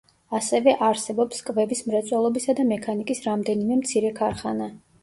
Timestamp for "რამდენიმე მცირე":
3.31-4.17